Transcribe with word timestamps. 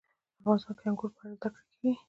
افغانستان 0.39 0.73
کې 0.77 0.83
د 0.83 0.87
انګور 0.89 1.11
په 1.15 1.21
اړه 1.23 1.35
زده 1.39 1.47
کړه 1.53 1.61
کېږي. 1.73 1.91